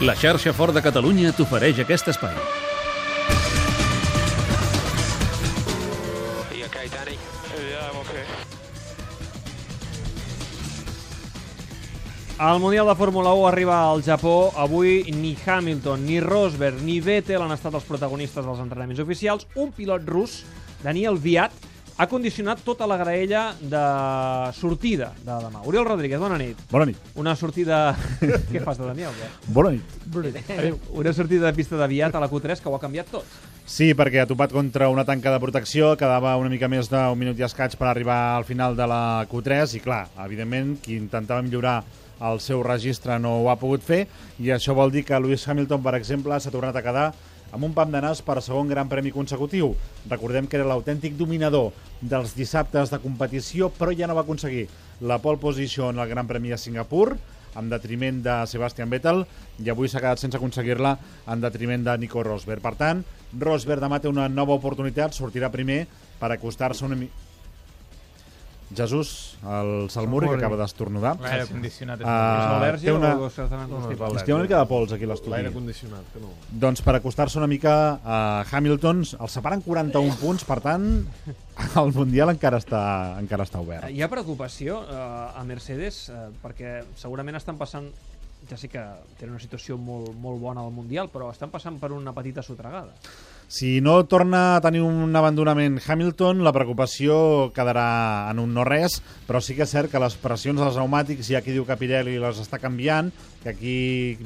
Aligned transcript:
La 0.00 0.16
xarxa 0.16 0.54
Fort 0.56 0.72
de 0.72 0.80
Catalunya 0.80 1.28
t'ofereix 1.36 1.76
aquest 1.82 2.06
espai. 2.08 2.32
Are 2.32 2.40
you 6.56 6.64
okay, 6.64 6.88
Danny? 6.88 7.18
Yeah, 7.52 7.90
I'm 7.90 8.00
okay. 8.00 8.24
El 12.40 12.56
Mundial 12.64 12.88
de 12.88 12.96
Fórmula 12.96 13.36
1 13.36 13.44
arriba 13.50 13.90
al 13.90 14.00
Japó. 14.02 14.54
Avui 14.56 15.04
ni 15.12 15.36
Hamilton, 15.44 16.06
ni 16.06 16.20
Rosberg, 16.24 16.80
ni 16.80 17.00
Vettel 17.04 17.42
han 17.44 17.52
estat 17.52 17.76
els 17.76 17.84
protagonistes 17.84 18.40
dels 18.40 18.64
entrenaments 18.64 19.04
oficials. 19.04 19.44
Un 19.54 19.68
pilot 19.76 20.00
rus, 20.08 20.48
Daniel 20.80 21.20
Viat, 21.20 21.52
ha 22.00 22.06
condicionat 22.08 22.62
tota 22.64 22.86
la 22.88 22.96
graella 22.96 23.42
de 23.60 23.80
sortida 24.56 25.10
de 25.20 25.34
demà. 25.42 25.60
Oriol 25.68 25.84
Rodríguez, 25.84 26.16
bona 26.18 26.38
nit. 26.40 26.56
Bona 26.70 26.86
nit. 26.88 26.96
Una 27.20 27.34
sortida... 27.36 27.92
Què 28.52 28.62
fas 28.64 28.80
de 28.80 28.86
Daniel? 28.88 29.12
Què? 29.18 29.28
Bona 29.52 29.74
nit. 29.74 29.98
Una 30.96 31.12
sortida 31.12 31.50
de 31.50 31.52
pista 31.58 31.76
de 31.76 31.88
Viat 31.90 32.16
a 32.16 32.22
la 32.22 32.30
Q3 32.30 32.62
que 32.62 32.72
ho 32.72 32.78
ha 32.78 32.80
canviat 32.80 33.12
tot. 33.12 33.34
Sí, 33.68 33.90
perquè 33.92 34.22
ha 34.22 34.28
topat 34.30 34.54
contra 34.56 34.88
una 34.88 35.04
tanca 35.04 35.34
de 35.34 35.42
protecció, 35.42 35.92
quedava 36.00 36.38
una 36.40 36.48
mica 36.48 36.70
més 36.72 36.88
d'un 36.88 37.20
minut 37.20 37.36
i 37.36 37.44
escaig 37.44 37.76
per 37.76 37.90
arribar 37.90 38.20
al 38.38 38.48
final 38.48 38.78
de 38.78 38.86
la 38.88 39.02
Q3 39.28 39.76
i 39.76 39.82
clar, 39.84 40.06
evidentment, 40.24 40.78
qui 40.80 40.96
intentava 40.96 41.44
millorar 41.44 41.82
el 42.30 42.40
seu 42.40 42.64
registre 42.64 43.18
no 43.20 43.42
ho 43.42 43.50
ha 43.52 43.58
pogut 43.60 43.84
fer 43.84 44.06
i 44.40 44.50
això 44.56 44.72
vol 44.76 44.92
dir 44.92 45.04
que 45.04 45.20
Lewis 45.20 45.46
Hamilton, 45.48 45.84
per 45.84 45.94
exemple, 46.00 46.40
s'ha 46.40 46.52
tornat 46.52 46.76
a 46.76 46.84
quedar 46.84 47.10
amb 47.50 47.64
un 47.66 47.74
pam 47.74 47.90
de 47.92 48.00
nas 48.02 48.22
per 48.22 48.38
segon 48.42 48.68
gran 48.70 48.88
premi 48.88 49.12
consecutiu. 49.14 49.74
Recordem 50.10 50.46
que 50.46 50.58
era 50.58 50.68
l'autèntic 50.68 51.16
dominador 51.18 51.72
dels 52.00 52.34
dissabtes 52.36 52.90
de 52.92 53.00
competició, 53.02 53.70
però 53.74 53.94
ja 53.96 54.08
no 54.08 54.16
va 54.18 54.24
aconseguir 54.24 54.68
la 55.00 55.18
pole 55.18 55.40
position 55.40 55.98
al 55.98 56.08
Gran 56.08 56.26
Premi 56.28 56.52
a 56.52 56.58
Singapur, 56.58 57.16
en 57.56 57.70
detriment 57.70 58.20
de 58.22 58.34
Sebastian 58.46 58.90
Vettel, 58.90 59.24
i 59.58 59.70
avui 59.72 59.88
s'ha 59.90 60.02
quedat 60.02 60.20
sense 60.22 60.38
aconseguir-la 60.38 60.96
en 61.26 61.40
detriment 61.42 61.82
de 61.86 61.96
Nico 61.98 62.22
Rosberg. 62.22 62.62
Per 62.62 62.76
tant, 62.78 63.02
Rosberg 63.38 63.82
demà 63.82 63.98
té 63.98 64.08
una 64.10 64.28
nova 64.28 64.54
oportunitat, 64.54 65.16
sortirà 65.16 65.50
primer 65.50 65.86
per 66.20 66.30
acostar-se 66.36 66.86
una 66.86 67.00
mica... 67.00 67.29
Jesús, 68.74 69.36
el 69.42 69.90
Salmuri, 69.90 70.28
que 70.28 70.36
acaba 70.36 70.56
d'estornudar. 70.60 71.16
L'aire 71.20 71.46
condicionat 71.50 72.00
és 72.00 72.06
És 72.06 72.10
al·lèrgia 72.10 72.84
té 72.84 72.92
una- 72.92 73.16
o 73.16 73.30
se 73.30 73.42
t'han 73.48 73.68
constipat? 73.68 74.14
És 74.16 74.22
que 74.22 74.30
hi 74.30 74.32
ha 74.32 74.36
una 74.36 74.44
mica 74.44 74.58
de 74.60 74.66
pols 74.66 74.92
aquí 74.92 75.04
a 75.04 75.06
l'estudi. 75.08 75.30
L'aire 75.30 75.52
condicionat, 75.52 76.04
que 76.12 76.20
no. 76.20 76.28
Doncs 76.50 76.82
per 76.82 76.94
acostar-se 76.94 77.38
una 77.38 77.46
mica 77.48 78.00
a 78.04 78.44
Hamilton, 78.50 79.04
el 79.20 79.28
separen 79.28 79.60
41 79.62 80.14
punts, 80.20 80.44
per 80.44 80.60
tant, 80.60 80.86
el 81.76 81.92
Mundial 81.92 82.30
encara 82.30 82.58
està, 82.58 83.18
encara 83.18 83.44
està 83.44 83.58
obert. 83.60 83.88
Hi 83.90 84.02
ha 84.02 84.08
preocupació 84.08 84.82
eh, 84.88 85.40
a 85.40 85.42
Mercedes 85.44 86.08
eh, 86.08 86.28
perquè 86.42 86.84
segurament 86.96 87.36
estan 87.36 87.58
passant 87.58 87.90
ja 88.48 88.56
sé 88.56 88.70
que 88.70 88.82
tenen 89.18 89.34
una 89.36 89.42
situació 89.42 89.76
molt, 89.78 90.14
molt 90.16 90.40
bona 90.40 90.64
al 90.64 90.72
Mundial, 90.72 91.10
però 91.12 91.30
estan 91.30 91.50
passant 91.50 91.76
per 91.80 91.92
una 91.92 92.14
petita 92.16 92.42
sotregada. 92.42 92.94
Si 93.50 93.80
no 93.80 94.04
torna 94.06 94.54
a 94.54 94.60
tenir 94.62 94.78
un 94.86 95.10
abandonament 95.18 95.80
Hamilton, 95.82 96.44
la 96.46 96.52
preocupació 96.54 97.50
quedarà 97.50 98.30
en 98.30 98.38
un 98.38 98.52
no-res, 98.54 99.00
però 99.26 99.40
sí 99.42 99.56
que 99.58 99.66
és 99.66 99.72
cert 99.74 99.90
que 99.90 99.98
les 99.98 100.14
pressions 100.22 100.62
dels 100.62 100.78
pneumàtics, 100.78 101.26
hi 101.26 101.34
ha 101.34 101.42
qui 101.42 101.56
diu 101.56 101.66
que 101.66 101.74
Pirelli 101.80 102.14
les 102.22 102.38
està 102.38 102.60
canviant, 102.62 103.10
que 103.42 103.50
aquí 103.50 103.74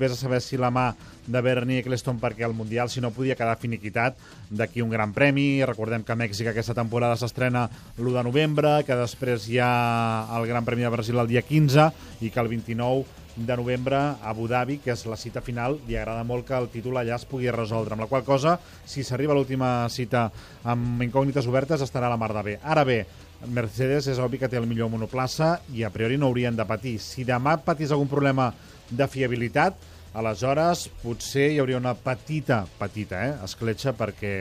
vés 0.00 0.16
a 0.16 0.20
saber 0.22 0.40
si 0.40 0.56
la 0.56 0.72
mà 0.72 0.86
de 1.28 1.44
Bernie 1.44 1.84
Eccleston 1.84 2.16
perquè 2.16 2.48
el 2.48 2.56
Mundial, 2.56 2.88
si 2.88 3.04
no, 3.04 3.12
podia 3.12 3.36
quedar 3.36 3.60
finiquitat 3.60 4.16
d'aquí 4.48 4.80
un 4.80 4.88
gran 4.88 5.12
premi. 5.12 5.60
Recordem 5.68 6.00
que 6.00 6.16
Mèxic 6.16 6.48
aquesta 6.48 6.78
temporada 6.80 7.20
s'estrena 7.20 7.68
l'1 7.98 8.16
de 8.16 8.24
novembre, 8.24 8.76
que 8.88 8.96
després 9.04 9.50
hi 9.52 9.60
ha 9.60 9.70
el 10.32 10.48
Gran 10.48 10.64
Premi 10.64 10.88
de 10.88 10.96
Brasil 10.96 11.20
el 11.20 11.28
dia 11.28 11.44
15 11.44 11.90
i 12.24 12.32
que 12.32 12.40
el 12.40 12.48
29 12.48 13.19
de 13.36 13.56
novembre 13.56 13.96
a 13.96 14.16
Abu 14.30 14.48
Dhabi, 14.48 14.78
que 14.82 14.92
és 14.92 15.04
la 15.06 15.18
cita 15.20 15.40
final, 15.44 15.78
li 15.88 15.96
agrada 15.96 16.24
molt 16.26 16.46
que 16.48 16.56
el 16.58 16.68
títol 16.72 16.98
allà 17.00 17.16
es 17.16 17.26
pugui 17.28 17.50
resoldre. 17.54 17.94
Amb 17.94 18.04
la 18.04 18.10
qual 18.10 18.24
cosa, 18.26 18.58
si 18.84 19.04
s'arriba 19.06 19.34
a 19.34 19.38
l'última 19.38 19.70
cita 19.88 20.28
amb 20.64 21.02
incògnites 21.06 21.48
obertes, 21.50 21.84
estarà 21.84 22.10
a 22.10 22.14
la 22.14 22.20
mar 22.20 22.32
de 22.36 22.44
bé. 22.46 22.56
Ara 22.62 22.84
bé, 22.84 23.04
Mercedes 23.48 24.10
és 24.12 24.18
obvi 24.20 24.38
que 24.40 24.50
té 24.52 24.58
el 24.60 24.68
millor 24.68 24.90
monoplaça 24.92 25.54
i 25.72 25.84
a 25.84 25.92
priori 25.94 26.18
no 26.18 26.28
haurien 26.28 26.56
de 26.56 26.66
patir. 26.68 26.98
Si 27.00 27.24
demà 27.24 27.56
patís 27.64 27.92
algun 27.92 28.10
problema 28.10 28.50
de 28.90 29.06
fiabilitat, 29.08 29.78
aleshores 30.12 30.88
potser 31.04 31.52
hi 31.52 31.60
hauria 31.62 31.78
una 31.80 31.94
petita, 31.94 32.64
petita, 32.78 33.22
eh, 33.28 33.38
escletxa 33.46 33.94
perquè 33.96 34.34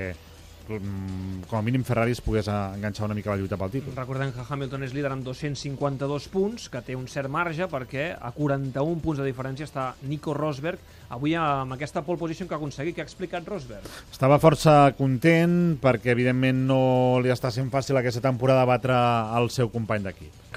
com 0.69 1.57
a 1.57 1.62
mínim 1.66 1.84
Ferrari 1.88 2.13
es 2.13 2.22
pogués 2.22 2.47
enganxar 2.52 3.07
una 3.07 3.18
mica 3.18 3.31
la 3.34 3.40
lluita 3.41 3.57
pel 3.57 3.74
títol. 3.74 3.96
Recordem 3.97 4.31
que 4.35 4.46
Hamilton 4.46 4.85
és 4.85 4.94
líder 4.94 5.12
amb 5.16 5.25
252 5.25 6.30
punts, 6.34 6.69
que 6.69 6.81
té 6.85 6.97
un 6.97 7.07
cert 7.09 7.31
marge 7.31 7.68
perquè 7.72 8.12
a 8.13 8.31
41 8.35 9.02
punts 9.03 9.22
de 9.22 9.28
diferència 9.28 9.68
està 9.68 9.91
Nico 10.06 10.35
Rosberg, 10.38 10.80
avui 11.09 11.34
amb 11.35 11.74
aquesta 11.74 12.03
pole 12.06 12.22
position 12.22 12.47
que 12.47 12.56
ha 12.56 12.62
aconseguit, 12.62 12.96
que 12.96 13.02
ha 13.02 13.07
explicat 13.07 13.47
Rosberg. 13.50 13.88
Estava 14.12 14.38
força 14.41 14.94
content 14.97 15.80
perquè, 15.81 16.13
evidentment, 16.13 16.66
no 16.69 16.81
li 17.24 17.34
està 17.34 17.51
sent 17.53 17.72
fàcil 17.74 17.97
aquesta 17.97 18.24
temporada 18.24 18.68
batre 18.69 19.00
el 19.40 19.50
seu 19.53 19.74
company 19.74 20.06
d'equip. 20.06 20.49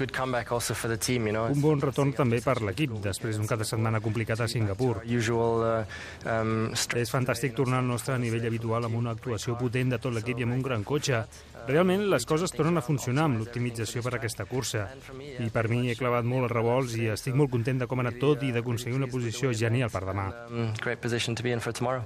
Un 1.53 1.61
bon 1.61 1.81
retorn 1.81 2.13
també 2.17 2.39
per 2.41 2.57
l'equip, 2.65 2.95
després 3.03 3.37
d'un 3.37 3.49
cap 3.49 3.61
de 3.61 3.67
setmana 3.67 4.01
complicat 4.01 4.41
a 4.41 4.47
Singapur. 4.49 5.03
Uh, 5.03 5.83
um, 6.25 6.53
És 6.97 7.11
fantàstic 7.13 7.55
tornar 7.57 7.81
al 7.83 7.89
nostre 7.89 8.17
nivell 8.21 8.47
habitual 8.49 8.87
amb 8.89 8.97
una 8.99 9.13
actuació 9.13 9.57
potent 9.59 9.93
de 9.93 9.99
tot 10.01 10.15
l'equip 10.15 10.41
i 10.41 10.47
amb 10.47 10.57
un 10.57 10.63
gran 10.65 10.83
cotxe. 10.83 11.23
Realment 11.67 12.07
les 12.11 12.25
coses 12.27 12.51
tornen 12.51 12.81
a 12.81 12.85
funcionar 12.85 13.27
amb 13.29 13.39
l'optimització 13.39 14.03
per 14.03 14.15
a 14.15 14.19
aquesta 14.19 14.45
cursa. 14.49 14.87
I 15.39 15.49
per 15.53 15.67
mi 15.71 15.85
he 15.91 15.97
clavat 15.99 16.27
molt 16.27 16.49
els 16.49 16.55
revolts 16.57 16.97
i 16.99 17.07
estic 17.13 17.37
molt 17.39 17.53
content 17.53 17.83
de 17.83 17.87
com 17.87 18.01
ha 18.01 18.07
anat 18.07 18.19
tot 18.19 18.43
i 18.43 18.51
d'aconseguir 18.55 18.97
una 18.99 19.11
posició 19.11 19.53
genial 19.53 19.93
per 19.93 20.03
demà. 20.09 20.31
um, 20.49 20.73
great 20.81 21.01
position 21.01 21.35
to 21.35 21.43
be 21.43 21.53
in 21.53 21.59
for 21.59 21.71
tomorrow. 21.71 22.03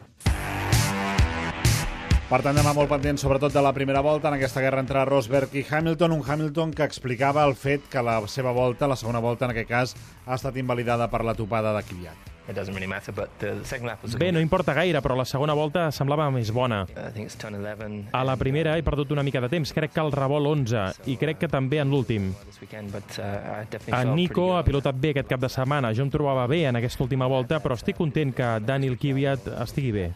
Per 2.27 2.41
tant, 2.43 2.57
demà 2.59 2.73
molt 2.75 2.89
pendent 2.91 3.15
sobretot 3.21 3.53
de 3.55 3.61
la 3.63 3.71
primera 3.71 4.01
volta 4.03 4.27
en 4.27 4.35
aquesta 4.35 4.59
guerra 4.59 4.81
entre 4.83 4.99
Rosberg 5.07 5.53
i 5.55 5.61
Hamilton, 5.63 6.11
un 6.11 6.25
Hamilton 6.27 6.73
que 6.75 6.83
explicava 6.83 7.45
el 7.47 7.55
fet 7.55 7.85
que 7.87 8.03
la 8.03 8.19
seva 8.27 8.51
volta, 8.51 8.89
la 8.91 8.97
segona 8.99 9.21
volta 9.23 9.47
en 9.47 9.53
aquest 9.53 9.69
cas, 9.69 9.93
ha 10.25 10.35
estat 10.35 10.57
invalidada 10.59 11.07
per 11.07 11.23
la 11.23 11.37
topada 11.39 11.71
de 11.77 11.85
Kvyat. 11.87 12.33
Really 12.47 12.87
matter, 12.87 13.13
was 14.03 14.15
Bé, 14.19 14.31
no 14.31 14.41
importa 14.43 14.73
gaire, 14.73 14.99
però 15.03 15.15
la 15.15 15.23
segona 15.23 15.55
volta 15.55 15.87
semblava 15.91 16.27
més 16.31 16.51
bona. 16.51 16.83
I 16.83 17.11
think 17.15 17.31
it's 17.31 17.39
turn 17.39 17.55
11 17.55 18.11
A 18.11 18.23
la 18.27 18.35
primera 18.35 18.75
he 18.75 18.83
perdut 18.83 19.15
una 19.15 19.23
mica 19.23 19.39
de 19.39 19.47
temps, 19.47 19.71
crec 19.71 19.95
que 19.95 20.03
al 20.03 20.11
revolt 20.11 20.51
11, 20.51 21.07
i 21.07 21.15
crec 21.19 21.39
que 21.45 21.47
també 21.47 21.79
en 21.79 21.91
l'últim. 21.91 22.33
uh, 23.23 23.63
En 23.63 23.67
felt 23.71 24.15
Nico 24.15 24.49
ha 24.57 24.63
pilotat 24.67 24.99
bé 24.99 25.15
aquest 25.15 25.31
cap 25.31 25.39
de 25.39 25.49
setmana. 25.51 25.95
Jo 25.95 26.03
em 26.03 26.11
trobava 26.11 26.47
bé 26.47 26.65
en 26.67 26.75
aquesta 26.75 27.03
última 27.07 27.27
volta, 27.27 27.63
però 27.63 27.79
estic 27.79 27.95
content 27.95 28.35
que 28.35 28.57
Daniel 28.67 28.99
Kvyat 28.99 29.47
estigui 29.63 29.95
bé. 29.95 30.09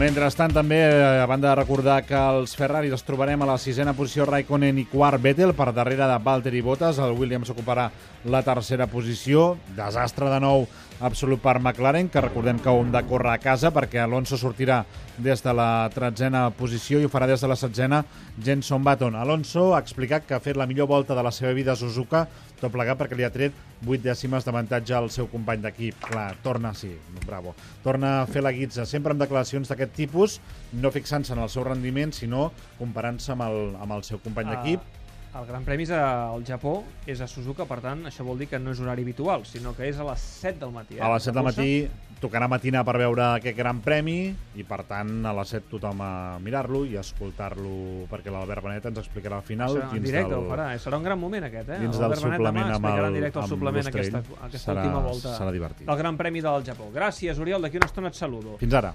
Mentrestant, 0.00 0.54
també, 0.56 0.78
eh, 0.80 1.20
a 1.20 1.26
banda 1.28 1.50
de 1.50 1.56
recordar 1.58 1.98
que 2.08 2.16
els 2.16 2.54
Ferraris 2.56 2.94
els 2.96 3.02
trobarem 3.04 3.42
a 3.42 3.48
la 3.50 3.58
sisena 3.60 3.92
posició 3.92 4.24
Raikkonen 4.24 4.78
i 4.80 4.86
quart 4.88 5.20
Vettel, 5.20 5.52
per 5.52 5.74
darrere 5.76 6.06
de 6.08 6.16
Valtteri 6.24 6.62
Bottas. 6.64 6.96
El 6.98 7.12
Williams 7.12 7.50
ocuparà 7.52 7.90
la 8.24 8.40
tercera 8.42 8.86
posició. 8.86 9.58
Desastre 9.76 10.30
de 10.30 10.40
nou 10.40 10.66
absolut 11.00 11.42
per 11.42 11.58
McLaren, 11.60 12.08
que 12.08 12.22
recordem 12.24 12.58
que 12.58 12.70
ho 12.70 12.80
hem 12.80 12.90
de 12.90 13.02
córrer 13.02 13.34
a 13.34 13.42
casa 13.44 13.70
perquè 13.70 14.00
Alonso 14.00 14.38
sortirà 14.40 14.86
des 15.18 15.42
de 15.44 15.52
la 15.52 15.90
tretzena 15.92 16.48
posició 16.48 16.98
i 16.98 17.04
ho 17.04 17.12
farà 17.12 17.26
des 17.26 17.40
de 17.40 17.48
la 17.48 17.56
setzena 17.56 18.02
Jenson 18.42 18.82
Button. 18.82 19.16
Alonso 19.16 19.74
ha 19.74 19.80
explicat 19.80 20.24
que 20.24 20.34
ha 20.34 20.40
fet 20.40 20.56
la 20.56 20.66
millor 20.66 20.88
volta 20.88 21.14
de 21.14 21.22
la 21.22 21.30
seva 21.30 21.52
vida 21.52 21.72
a 21.72 21.76
Suzuka, 21.76 22.26
tot 22.58 22.72
plegat 22.72 22.96
perquè 22.96 23.20
li 23.20 23.28
ha 23.28 23.30
tret 23.30 23.52
8 23.86 24.02
dècimes 24.04 24.44
d'avantatge 24.44 24.94
al 24.96 25.10
seu 25.12 25.28
company 25.32 25.62
d'equip. 25.64 25.98
Clar, 26.04 26.34
torna, 26.44 26.74
sí, 26.76 26.92
bravo. 27.26 27.54
Torna 27.84 28.20
a 28.20 28.28
fer 28.28 28.44
la 28.44 28.52
guitza, 28.52 28.86
sempre 28.86 29.14
amb 29.14 29.22
declaracions 29.22 29.70
d'aquest 29.70 29.94
tipus, 29.96 30.38
no 30.72 30.92
fixant-se 30.92 31.32
en 31.36 31.42
el 31.44 31.52
seu 31.52 31.64
rendiment, 31.64 32.12
sinó 32.12 32.50
comparant-se 32.78 33.32
amb, 33.36 33.46
el, 33.48 33.76
amb 33.80 33.96
el 33.96 34.04
seu 34.08 34.20
company 34.24 34.52
d'equip. 34.52 34.96
El 35.30 35.46
Gran 35.46 35.62
Premi 35.62 35.84
és 35.86 35.92
al 35.94 36.42
Japó, 36.46 36.80
és 37.06 37.20
a 37.22 37.28
Suzuka, 37.30 37.62
per 37.70 37.78
tant, 37.84 38.02
això 38.10 38.24
vol 38.26 38.40
dir 38.40 38.48
que 38.50 38.58
no 38.58 38.72
és 38.74 38.80
horari 38.82 39.04
habitual, 39.06 39.44
sinó 39.46 39.76
que 39.76 39.86
és 39.86 40.00
a 40.02 40.06
les 40.08 40.24
7 40.42 40.58
del 40.58 40.72
matí. 40.74 40.98
Eh? 40.98 41.04
A 41.06 41.12
les 41.14 41.28
7 41.28 41.36
del 41.36 41.46
matí 41.46 41.70
tocarà 42.20 42.46
matinar 42.52 42.82
per 42.84 42.96
veure 43.00 43.24
aquest 43.38 43.56
gran 43.56 43.80
premi 43.84 44.30
i 44.60 44.64
per 44.68 44.82
tant 44.88 45.24
a 45.26 45.32
les 45.38 45.54
7 45.56 45.70
tothom 45.72 46.02
a 46.04 46.12
mirar-lo 46.44 46.82
i 46.88 46.98
escoltar-lo 47.00 48.06
perquè 48.10 48.32
l'Albert 48.32 48.66
Benet 48.66 48.88
ens 48.90 49.00
explicarà 49.02 49.40
al 49.40 49.46
final 49.46 49.78
en 49.80 49.94
dins 49.94 50.08
directe 50.10 50.34
del, 50.34 50.44
ho 50.44 50.50
farà, 50.52 50.68
serà 50.82 51.00
un 51.00 51.08
gran 51.08 51.20
moment 51.20 51.48
aquest, 51.48 51.72
eh? 51.72 51.80
dins 51.80 52.00
del 52.00 52.16
suplement 52.20 52.72
demà 52.74 52.94
amb 52.96 53.06
el, 53.08 53.20
directe 53.20 53.40
el 53.40 53.46
amb 53.46 53.54
suplement 53.56 53.92
aquesta, 53.92 54.24
aquesta 54.40 54.66
serà, 54.66 54.84
última 54.84 55.04
volta 55.06 55.36
serà 55.38 55.54
divertit. 55.56 55.86
del 55.88 56.02
Gran 56.04 56.20
Premi 56.20 56.44
del 56.44 56.66
Japó. 56.66 56.90
Gràcies, 56.94 57.40
Oriol, 57.40 57.64
d'aquí 57.64 57.80
una 57.80 57.88
estona 57.88 58.12
et 58.12 58.20
saludo. 58.20 58.58
Fins 58.60 58.76
ara. 58.76 58.92